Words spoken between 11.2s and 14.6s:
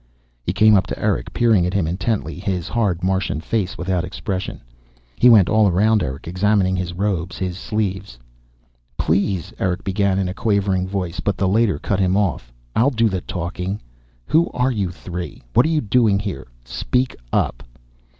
the Leiter cut him off. "I'll do the talking. Who